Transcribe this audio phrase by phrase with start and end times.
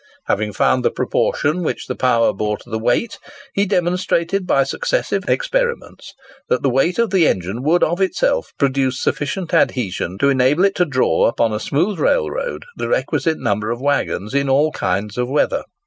[0.25, 3.19] Having found the proportion which the power bore to the weight,
[3.53, 6.15] he demonstrated by successive experiments
[6.49, 10.73] that the weight of the engine would of itself produce sufficient adhesion to enable it
[10.73, 15.29] to draw upon a smooth railroad the requisite number of waggons in all kinds of
[15.29, 15.65] weather.